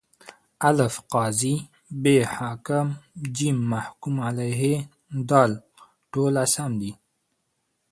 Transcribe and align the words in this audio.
الف: 0.69 0.93
قاضي 1.13 1.55
ب: 2.01 2.03
حاکم 2.35 2.87
ج: 3.35 3.37
محکوم 3.71 4.15
علیه 4.27 4.61
د: 5.29 5.31
ټوله 6.11 6.43
سم 6.53 6.71
دي. 6.81 6.91